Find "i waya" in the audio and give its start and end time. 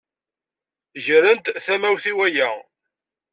2.11-2.49